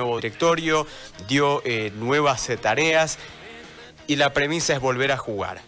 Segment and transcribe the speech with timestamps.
[0.00, 0.86] nuevo directorio,
[1.28, 3.18] dio eh, nuevas eh, tareas
[4.06, 5.60] y la premisa es volver a jugar.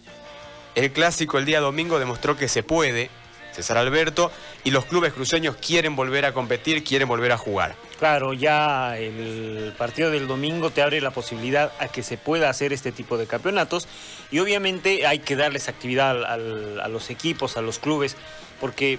[0.75, 3.11] El clásico el día domingo demostró que se puede,
[3.53, 4.33] César Alberto,
[4.65, 7.75] y los clubes cruceños quieren volver a competir, quieren volver a jugar.
[7.99, 12.73] Claro, ya el partido del domingo te abre la posibilidad a que se pueda hacer
[12.73, 13.87] este tipo de campeonatos
[14.31, 18.17] y obviamente hay que darles actividad a los equipos, a los clubes,
[18.61, 18.99] porque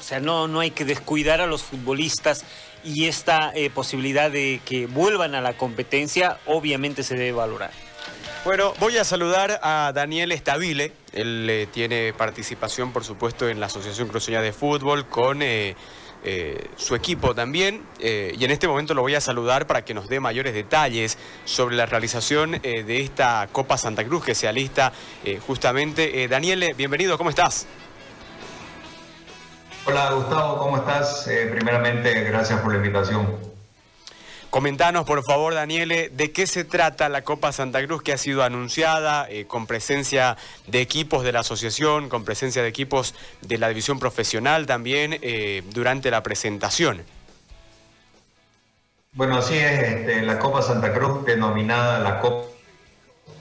[0.00, 2.44] o sea, no, no hay que descuidar a los futbolistas
[2.82, 7.70] y esta eh, posibilidad de que vuelvan a la competencia obviamente se debe valorar.
[8.42, 10.92] Bueno, voy a saludar a Daniel Estabile.
[11.12, 15.76] Él eh, tiene participación, por supuesto, en la Asociación Cruceña de Fútbol con eh,
[16.24, 17.84] eh, su equipo también.
[18.00, 21.76] y en este momento lo voy a saludar para que nos dé mayores detalles sobre
[21.76, 24.92] la realización de esta Copa Santa Cruz que se alista
[25.46, 26.28] justamente.
[26.28, 27.66] Daniel, bienvenido, ¿cómo estás?
[29.86, 31.28] Hola Gustavo, ¿cómo estás?
[31.50, 33.50] primeramente, gracias por la invitación.
[34.50, 38.42] Comentanos, por favor, Daniele, de qué se trata la Copa Santa Cruz que ha sido
[38.42, 43.68] anunciada eh, con presencia de equipos de la asociación, con presencia de equipos de la
[43.68, 47.04] división profesional también eh, durante la presentación.
[49.12, 52.48] Bueno, así es, este, la Copa Santa Cruz, denominada la Copa,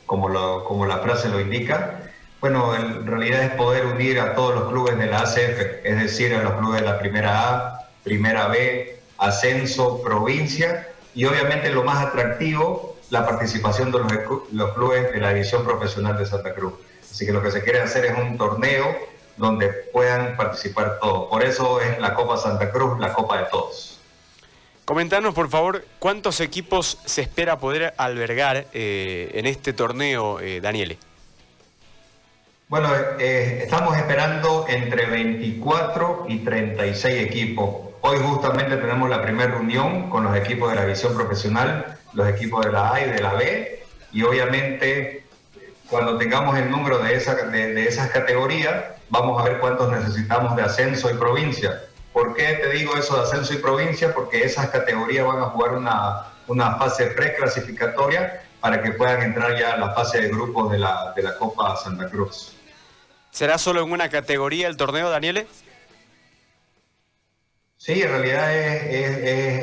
[0.06, 2.09] como, como la frase lo indica,
[2.42, 6.34] bueno, en realidad es poder unir a todos los clubes de la ACF, es decir,
[6.34, 12.06] a los clubes de la Primera A, Primera B, Ascenso, Provincia y obviamente lo más
[12.06, 14.00] atractivo, la participación de
[14.52, 16.74] los, clubes de la división profesional de Santa Cruz.
[17.02, 18.96] Así que lo que se quiere hacer es un torneo
[19.36, 21.30] donde puedan participar todos.
[21.30, 24.00] Por eso es la Copa Santa Cruz, la Copa de todos.
[24.86, 30.98] Comentanos, por favor, cuántos equipos se espera poder albergar eh, en este torneo, eh, Daniele.
[32.70, 37.96] Bueno, eh, estamos esperando entre 24 y 36 equipos.
[38.02, 42.64] Hoy justamente tenemos la primera reunión con los equipos de la división profesional, los equipos
[42.64, 45.26] de la A y de la B, y obviamente
[45.90, 50.62] cuando tengamos el número de, esa, de, esas categorías, vamos a ver cuántos necesitamos de
[50.62, 51.82] ascenso y provincia.
[52.14, 54.14] ¿Por qué te digo eso de ascenso y provincia?
[54.14, 59.74] Porque esas categorías van a jugar una, una fase preclasificatoria para que puedan entrar ya
[59.74, 62.59] a la fase de grupos de la, de la Copa Santa Cruz.
[63.40, 65.48] ¿Será solo en una categoría el torneo, Daniele?
[67.78, 68.84] Sí, en realidad es,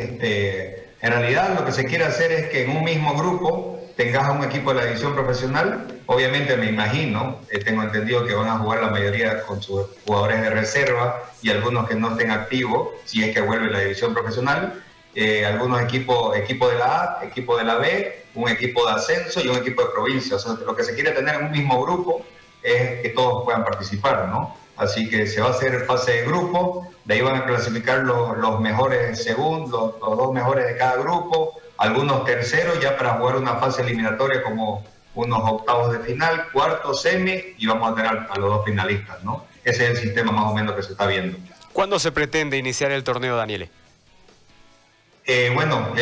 [0.09, 4.29] este, en realidad lo que se quiere hacer es que en un mismo grupo tengas
[4.29, 6.01] a un equipo de la división profesional.
[6.07, 10.41] Obviamente me imagino, eh, tengo entendido que van a jugar la mayoría con sus jugadores
[10.41, 14.83] de reserva y algunos que no estén activos, si es que vuelve la división profesional.
[15.15, 19.43] Eh, algunos equipos, equipo de la A, equipo de la B, un equipo de ascenso
[19.45, 20.37] y un equipo de provincia.
[20.37, 22.25] O sea, lo que se quiere tener en un mismo grupo
[22.67, 24.57] es que todos puedan participar, ¿no?
[24.77, 28.61] Así que se va a hacer fase de grupo, de ahí van a clasificar los,
[28.61, 33.83] mejores segundos, los dos mejores de cada grupo, algunos terceros ya para jugar una fase
[33.83, 34.85] eliminatoria como
[35.15, 39.45] unos octavos de final, cuarto, semi y vamos a tener a los dos finalistas, ¿no?
[39.65, 41.39] Ese es el sistema más o menos que se está viendo.
[41.73, 43.71] ¿Cuándo se pretende iniciar el torneo, Daniele?
[45.29, 45.93] Eh, bueno,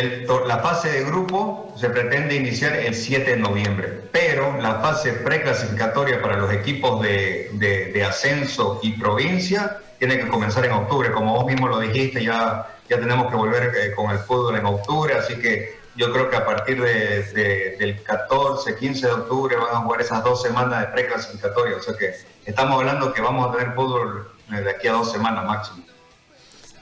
[0.47, 6.21] la fase de grupo se pretende iniciar el 7 de noviembre, pero la fase preclasificatoria
[6.21, 11.11] para los equipos de, ascenso y provincia tiene que comenzar en octubre.
[11.11, 14.67] Como vos mismo lo dijiste, ya, ya tenemos que volver eh, con el fútbol en
[14.67, 19.79] octubre, así que yo creo que a partir del 14, 15 de octubre van a
[19.79, 21.79] jugar esas dos semanas de preclasificatoria.
[21.79, 22.15] O sea que
[22.45, 25.94] estamos hablando que vamos a tener fútbol eh, de aquí a dos semanas máximo.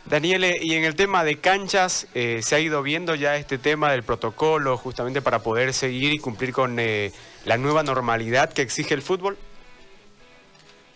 [0.04, 3.92] Daniele, y en el tema de canchas, eh, ¿se ha ido viendo ya este tema
[3.92, 7.12] del protocolo justamente para poder seguir y cumplir con eh,
[7.44, 9.38] la nueva normalidad que exige el fútbol?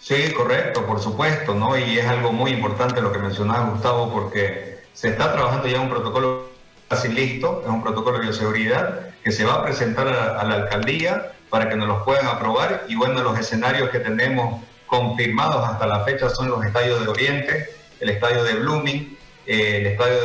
[0.00, 1.78] Sí, correcto, por supuesto, ¿no?
[1.78, 5.88] Y es algo muy importante lo que mencionaba Gustavo, porque se está trabajando ya un
[5.88, 6.48] protocolo
[6.88, 10.54] casi listo, es un protocolo de bioseguridad que se va a presentar a, a la
[10.56, 12.84] alcaldía para que nos los puedan aprobar.
[12.88, 17.75] Y bueno, los escenarios que tenemos confirmados hasta la fecha son los estadios de Oriente,
[18.00, 20.16] el estadio de Blooming, eh, el estadio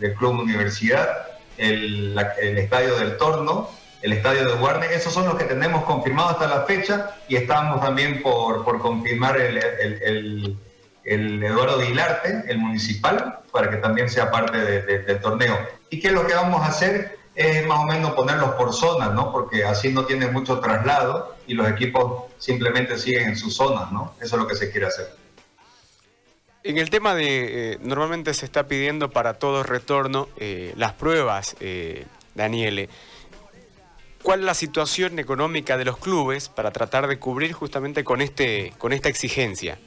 [0.00, 1.26] del Club Universidad,
[1.58, 2.16] el,
[2.58, 3.70] estadio del Torno,
[4.02, 7.80] el estadio de Warner, esos son los que tenemos confirmados hasta la fecha y estamos
[7.80, 15.20] también por, confirmar el, el, Eduardo Dilarte, el municipal, para que también sea parte del
[15.20, 15.56] torneo.
[15.88, 17.16] ¿Y qué es lo que vamos a hacer?
[17.34, 19.30] Es más o menos ponerlos por zonas, ¿no?
[19.30, 24.14] Porque así no tienen mucho traslado y los equipos simplemente siguen en sus zonas, ¿no?
[24.20, 25.25] Eso es lo que se quiere hacer.
[26.66, 31.54] En el tema de, eh, normalmente se está pidiendo para todo retorno eh, las pruebas,
[31.60, 32.88] eh, Daniele.
[34.20, 38.72] ¿Cuál es la situación económica de los clubes para tratar de cubrir justamente con, este,
[38.78, 39.78] con esta exigencia?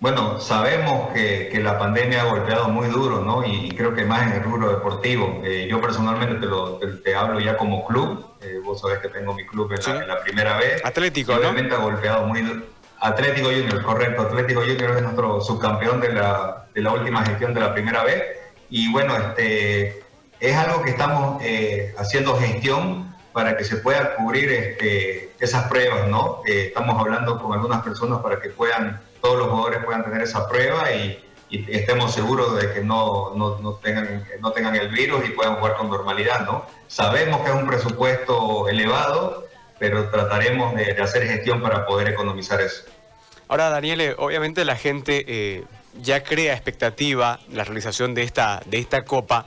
[0.00, 3.42] Bueno, sabemos que, que, la pandemia ha golpeado muy duro, ¿no?
[3.42, 5.40] Y, creo que más en el rubro deportivo.
[5.44, 8.26] Eh, yo personalmente te, lo, te, hablo ya como club.
[8.42, 10.84] Eh, vos sabés que tengo mi club en, la, primera vez.
[10.84, 12.79] Atlético, obviamente ha golpeado muy duro.
[13.00, 14.22] Atlético Junior, correcto.
[14.22, 18.22] Atlético Junior es nuestro subcampeón de la, de la última gestión de la primera vez.
[18.68, 20.02] Y bueno, este,
[20.38, 26.08] es algo que estamos eh, haciendo gestión para que se pueda cubrir este, esas pruebas,
[26.08, 26.42] ¿no?
[26.44, 30.90] estamos hablando con algunas personas para que puedan todos los jugadores puedan tener esa prueba
[30.92, 35.74] y, estemos seguros de que no, no, tengan, no tengan el virus y puedan jugar
[35.74, 36.64] con normalidad, ¿no?
[36.86, 39.48] Sabemos que es un presupuesto elevado,
[39.80, 42.84] pero trataremos de, hacer gestión para poder economizar eso.
[43.48, 45.64] Ahora, Daniel, obviamente la gente eh,
[46.00, 49.46] ya crea expectativa la realización de esta, de esta copa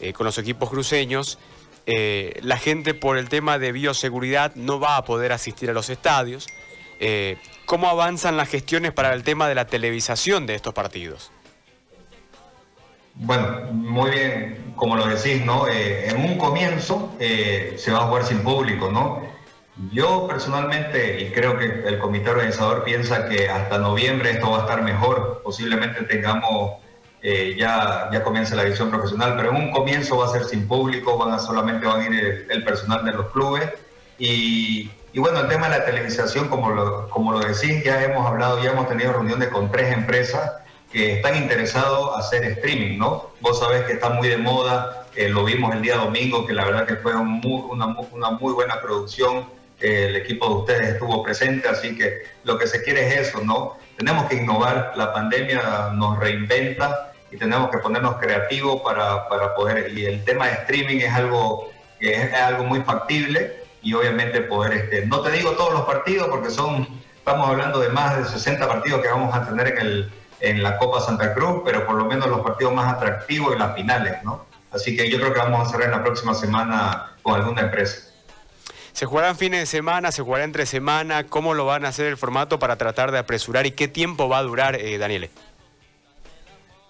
[0.00, 1.38] eh, con los equipos cruceños.
[1.84, 5.90] Eh, la gente por el tema de bioseguridad no va a poder asistir a los
[5.90, 6.46] estadios.
[7.66, 11.32] ¿Cómo avanzan las gestiones para el tema de la televisación de estos partidos?
[13.14, 15.66] Bueno, muy bien, como lo decís, ¿no?
[15.66, 19.31] En un comienzo se va a jugar sin público, ¿no?
[19.90, 24.60] Yo personalmente, y creo que el comité organizador piensa que hasta noviembre esto va a
[24.60, 26.74] estar mejor, posiblemente tengamos,
[27.22, 31.18] ya, ya comience la división profesional, pero en un comienzo va a ser sin público,
[31.18, 33.68] van a, solamente van a ir el personal de los clubes
[34.18, 38.26] y y bueno, el tema de la televisación, como lo, como lo decís, ya hemos
[38.26, 40.52] hablado, ya hemos tenido reuniones con tres empresas
[40.90, 43.30] que están interesados en hacer streaming, ¿no?
[43.40, 46.64] Vos sabés que está muy de moda, eh, lo vimos el día domingo, que la
[46.64, 49.44] verdad que fue una, una, muy buena producción, eh,
[49.82, 53.76] el equipo de ustedes estuvo presente, así que lo que se quiere es eso, ¿no?
[53.96, 59.92] Tenemos que innovar, la pandemia nos reinventa y tenemos que ponernos creativos para, para poder,
[59.96, 64.72] y el tema de streaming es algo que es algo muy factible, y obviamente poder,
[64.72, 66.86] este, no te digo todos los partidos porque son,
[67.16, 70.78] estamos hablando de más de 60 partidos que vamos a tener en, el, en la
[70.78, 74.46] Copa Santa Cruz, pero por lo menos los partidos más atractivos y las finales, ¿no?
[74.70, 78.11] Así que yo creo que vamos a cerrar en la próxima semana con alguna empresa.
[78.92, 80.12] ¿Se jugarán fines de semana?
[80.12, 81.24] ¿Se jugará entre semana?
[81.26, 84.38] ¿Cómo lo van a hacer el formato para tratar de apresurar y qué tiempo va
[84.38, 85.30] a durar, eh, Daniele?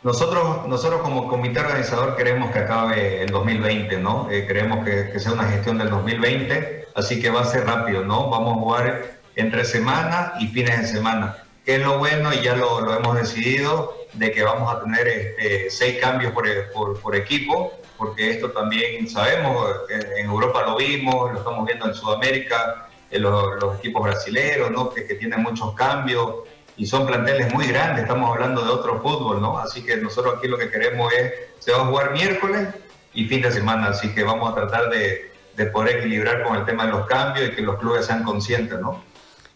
[0.02, 4.28] Nosotros, nosotros como comité organizador queremos que acabe el 2020, ¿no?
[4.32, 8.28] Eh, queremos que, sea una gestión del 2020, así que va a ser rápido, ¿no?
[8.28, 11.36] Vamos a jugar entre semana y fines de semana.
[11.64, 15.70] Que es lo bueno, y ya lo, hemos decidido, de que vamos a tener este,
[15.70, 21.86] seis cambios por, equipo, porque esto también sabemos, en Europa lo vimos, lo estamos viendo
[21.86, 24.92] en Sudamérica, en los, equipos brasileños.
[24.94, 29.58] Que, tienen muchos cambios y son planteles muy grandes, estamos hablando de otro fútbol, ¿no?
[29.58, 32.68] Así que nosotros aquí lo que queremos es, se va a jugar miércoles
[33.14, 35.30] y fin de semana, así que vamos a tratar de,
[35.72, 39.04] poder equilibrar con el tema de los cambios y que los clubes sean conscientes, ¿no?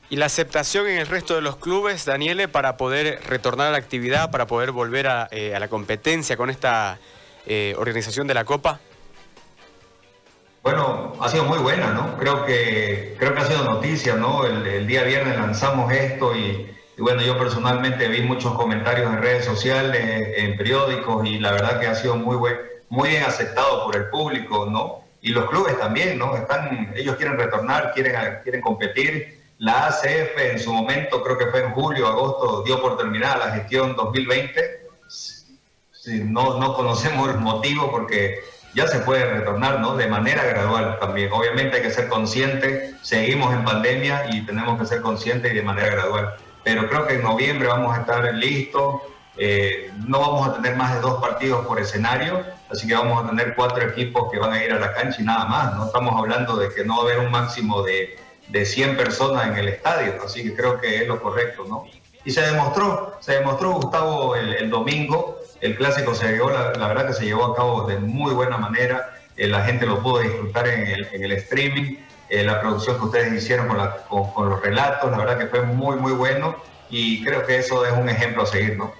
[0.08, 3.78] ¿Y la aceptación en el resto de los clubes, Daniele, para poder retornar a la
[3.78, 6.98] actividad, para poder volver a, eh, la competencia con esta
[7.44, 8.78] eh, organización de la Copa?
[10.62, 12.16] Bueno, ha sido muy buena, ¿no?
[12.18, 14.44] Creo que, creo que ha sido noticia, ¿no?
[14.44, 16.68] el día viernes lanzamos esto y,
[16.98, 21.86] bueno, yo personalmente vi muchos comentarios en redes sociales, en periódicos, y la verdad que
[21.86, 22.56] ha sido muy, buen,
[22.88, 25.04] muy bien aceptado por el público, ¿no?
[25.20, 26.36] Y los clubes también, ¿no?
[26.36, 28.14] Están, ellos quieren retornar, quieren,
[28.44, 29.45] quieren competir.
[29.58, 33.52] La ACF en su momento, creo que fue en julio, agosto, dio por terminada la
[33.52, 34.86] gestión 2020.
[36.24, 38.40] no, no conocemos el motivo porque
[38.74, 39.96] ya se puede retornar, ¿no?
[39.96, 41.32] De manera gradual también.
[41.32, 45.62] Obviamente hay que ser consciente, seguimos en pandemia y tenemos que ser conscientes y de
[45.62, 46.36] manera gradual
[46.66, 49.02] pero creo que en noviembre vamos a estar listos.
[49.36, 53.28] Eh, no vamos a tener más de dos partidos por escenario, así que vamos a
[53.28, 55.76] tener cuatro equipos que van a ir a la cancha y nada más.
[55.76, 59.48] No estamos hablando de que no va a haber un máximo de, de 100 personas
[59.48, 61.86] en el estadio, así que creo que es lo correcto, ¿no?
[62.24, 67.12] Y se demostró, se demostró Gustavo el, domingo, el clásico se llevó, la, verdad que
[67.12, 70.86] se llevó a cabo de muy buena manera, eh, la gente lo pudo disfrutar en
[71.22, 71.98] el, streaming,
[72.28, 73.68] eh, la producción que ustedes hicieron
[74.08, 76.56] con, los relatos, la verdad que fue muy, muy bueno
[76.90, 78.92] y creo que eso es un ejemplo a seguir, ¿no?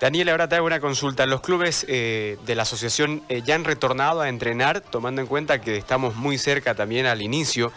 [0.00, 1.24] Daniel, ahora te hago una consulta.
[1.24, 5.60] ¿Los clubes eh, de la asociación eh, ya han retornado a entrenar, tomando en cuenta
[5.60, 7.72] que estamos muy cerca también al inicio?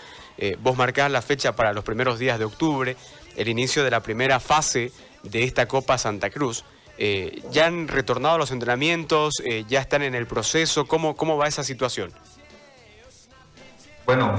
[0.60, 2.96] Vos marcás la fecha para los primeros días de octubre,
[3.36, 4.92] el inicio de la primera fase
[5.24, 6.66] de esta Copa Santa Cruz.
[7.52, 9.42] ¿Ya han retornado los entrenamientos?
[9.68, 10.86] ¿Ya están en el proceso?
[10.86, 12.14] ¿Cómo, cómo va esa situación?
[14.10, 14.34] Bueno,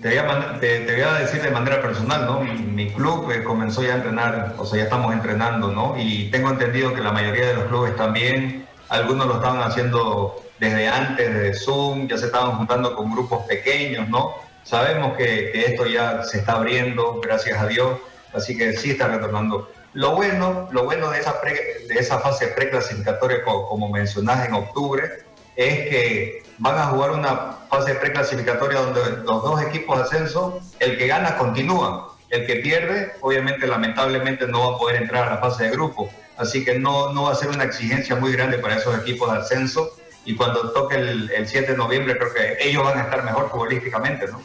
[0.00, 2.40] te voy, a, decir de manera personal, ¿no?
[2.40, 5.96] Mi, club eh, comenzó ya a entrenar, o sea, ya estamos entrenando, ¿no?
[5.98, 10.88] Y tengo entendido que la mayoría de los clubes también, algunos lo estaban haciendo desde
[10.88, 14.32] antes, de Zoom, ya se estaban juntando con grupos pequeños, ¿no?
[14.64, 17.98] Sabemos que, esto ya se está abriendo, gracias a Dios,
[18.32, 19.70] así que sí está retornando.
[19.92, 25.24] Lo bueno, lo bueno de esa, de esa fase preclasificatoria, como, como mencionás en octubre,
[25.56, 30.96] es que van a jugar una fase preclasificatoria donde los dos equipos de ascenso, el
[30.96, 35.38] que gana continúa, el que pierde, obviamente, lamentablemente no va a poder entrar a la
[35.38, 36.08] fase de grupo.
[36.38, 39.96] Así que no va a ser una exigencia muy grande para esos equipos de ascenso.
[40.24, 43.50] Y cuando toque el, el 7 de noviembre, creo que ellos van a estar mejor
[43.50, 44.42] futbolísticamente, ¿no?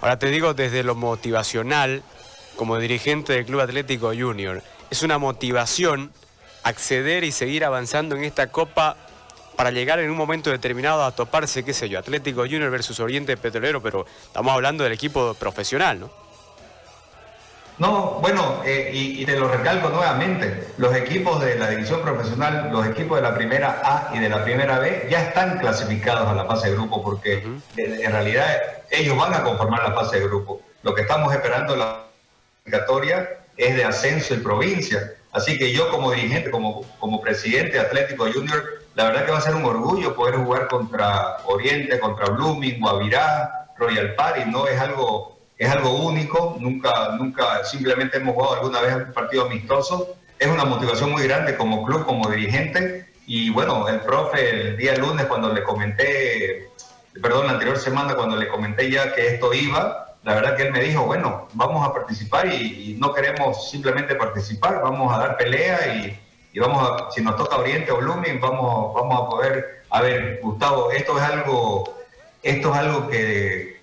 [0.00, 2.02] Ahora te digo desde lo motivacional,
[2.56, 6.12] como dirigente del Club Atlético Junior, es una motivación
[6.62, 8.96] acceder y seguir avanzando en esta Copa
[9.56, 13.36] para llegar en un momento determinado a toparse, qué sé yo, Atlético Junior versus Oriente
[13.36, 16.10] Petrolero, pero estamos hablando del equipo profesional, ¿no?
[17.80, 22.86] No, bueno, eh, y, te lo recalco nuevamente, los equipos de la división profesional, los
[22.86, 26.44] equipos de la primera A y de la primera B ya están clasificados a la
[26.44, 27.42] fase de grupo porque
[27.78, 30.60] en, realidad ellos van a conformar la fase de grupo.
[30.82, 32.04] Lo que estamos esperando la
[32.64, 35.14] clasificatoria es de ascenso en provincia.
[35.32, 38.62] Así que yo como dirigente, como, como presidente de Atlético Junior,
[38.94, 43.68] la verdad que va a ser un orgullo poder jugar contra Oriente, contra Blooming, Guavirá,
[43.78, 44.68] Royal Party, ¿no?
[44.68, 50.16] Es algo, es algo único, nunca, nunca, simplemente hemos jugado alguna vez un partido amistoso.
[50.38, 53.12] Es una motivación muy grande como club, como dirigente.
[53.26, 56.70] Y bueno, el profe el día lunes cuando le comenté,
[57.22, 60.72] perdón, la anterior semana cuando le comenté ya que esto iba, la verdad que él
[60.72, 65.94] me dijo, bueno, vamos a participar y, no queremos simplemente participar, vamos a dar pelea
[65.94, 66.18] y
[66.52, 70.40] y vamos a, si nos toca Oriente o Lumen, vamos, vamos a poder, a ver,
[70.42, 71.96] Gustavo, esto es algo,
[72.42, 73.79] esto es algo que,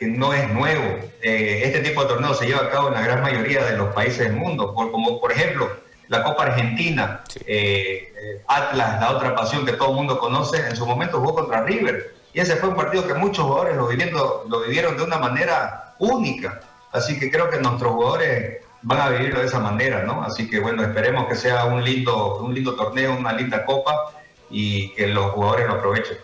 [0.00, 0.98] que no es nuevo.
[1.20, 3.94] Eh, este tipo de torneos se lleva a cabo en la gran mayoría de los
[3.94, 5.70] países del mundo, por, como por ejemplo
[6.08, 10.74] la Copa Argentina, eh, eh, Atlas, la otra pasión que todo el mundo conoce, en
[10.74, 12.14] su momento jugó contra River.
[12.32, 15.94] Y ese fue un partido que muchos jugadores lo, viviendo, lo vivieron de una manera
[15.98, 16.60] única.
[16.92, 20.22] Así que creo que nuestros jugadores van a vivirlo de esa manera, ¿no?
[20.24, 24.12] Así que bueno, esperemos que sea un lindo, un lindo torneo, una linda copa
[24.48, 26.16] y que los jugadores lo aprovechen.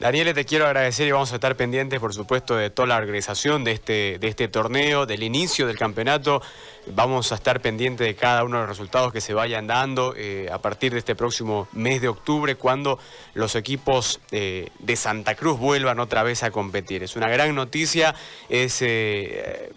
[0.00, 3.62] Daniel, te quiero agradecer y vamos a estar pendientes, por supuesto, de toda la organización
[3.62, 6.42] de este, de este torneo, del inicio del campeonato.
[6.88, 10.48] Vamos a estar pendientes de cada uno de los resultados que se vayan dando eh,
[10.50, 12.98] a partir de este próximo mes de octubre, cuando
[13.34, 17.04] los equipos eh, de Santa Cruz vuelvan otra vez a competir.
[17.04, 18.16] Es una gran noticia,
[18.48, 19.72] es eh,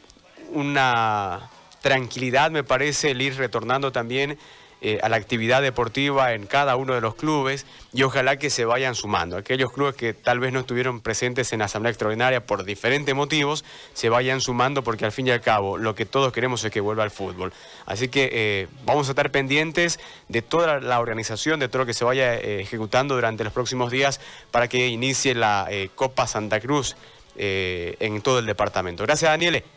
[0.51, 4.39] una tranquilidad, me parece, el ir retornando también
[4.79, 8.63] eh, a la actividad deportiva en cada uno de los clubes y ojalá que se
[8.63, 9.35] vayan sumando.
[9.35, 13.65] Aquellos clubes que tal vez no estuvieron presentes en la Asamblea Extraordinaria por diferentes motivos,
[13.93, 16.79] se vayan sumando porque al fin y al cabo lo que todos queremos es que
[16.79, 17.53] vuelva al fútbol.
[17.87, 21.95] Así que eh, vamos a estar pendientes de toda la organización, de todo lo que
[21.95, 26.95] se vaya eh, ejecutando durante los próximos días para que inicie la Copa Santa Cruz
[27.35, 29.03] en todo el departamento.
[29.03, 29.76] Gracias, Daniele.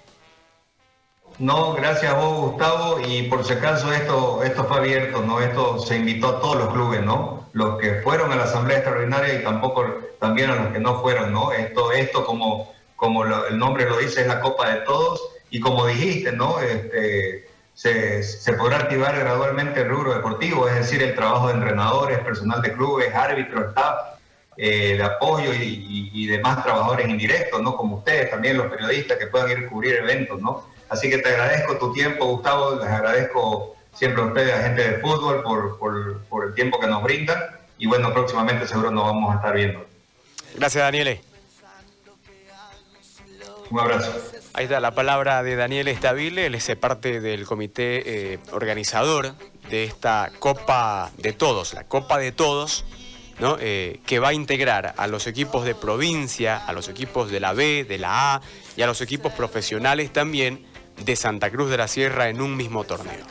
[1.41, 3.01] No, gracias a vos, Gustavo.
[3.01, 5.41] Y por si acaso esto, esto fue abierto, ¿no?
[5.41, 7.49] Esto se invitó a todos los clubes, ¿no?
[7.55, 9.87] Los que fueron a la Asamblea Extraordinaria y tampoco
[10.21, 11.51] también a los que no fueron, ¿no?
[11.53, 15.19] Esto, esto como, como el nombre lo dice, es la Copa de Todos.
[15.49, 16.61] Y como dijiste, ¿no?
[16.61, 22.19] Este, se, se, podrá activar gradualmente el rubro deportivo, es decir, el trabajo de entrenadores,
[22.19, 24.19] personal de clubes, árbitros, staff,
[24.59, 27.79] eh, de apoyo y, y, demás trabajadores indirectos, ¿no?
[27.79, 30.67] Como ustedes, también los periodistas que puedan ir a cubrir eventos, ¿no?
[30.91, 34.99] Así que te agradezco tu tiempo, Gustavo, les agradezco siempre a ustedes, a gente de
[34.99, 35.43] fútbol,
[35.79, 37.39] por, el tiempo que nos brindan.
[37.79, 39.87] Y bueno, próximamente seguro nos vamos a estar viendo.
[40.57, 41.21] Gracias, Daniele.
[43.71, 44.13] Un abrazo.
[44.53, 49.35] Ahí está la palabra de Daniel Estabile, él es parte del comité eh, organizador
[49.71, 52.85] de esta Copa de Todos, la Copa de Todos,
[53.39, 53.57] ¿no?
[53.61, 57.53] Eh, que va a integrar a los equipos de provincia, a los equipos de la
[57.53, 58.41] B, de la A
[58.77, 60.69] y a los equipos profesionales también
[61.05, 63.25] de Santa Cruz de la Sierra en un mismo torneo.